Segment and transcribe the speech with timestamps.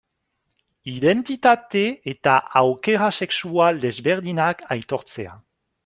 [0.93, 5.41] Identitate eta aukera sexual desberdinak aitortzea.